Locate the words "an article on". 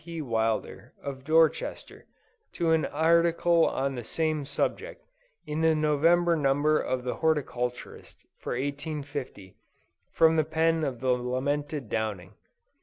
2.71-3.93